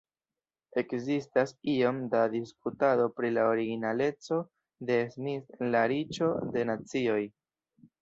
Ekzistas 0.81 1.53
iom 1.73 1.99
da 2.15 2.23
diskutado 2.37 3.07
pri 3.19 3.33
la 3.37 3.45
originaleco 3.53 4.43
de 4.91 5.01
Smith 5.15 5.57
en 5.63 5.75
La 5.79 5.87
Riĉo 5.97 6.35
de 6.59 6.69
Nacioj. 6.75 7.25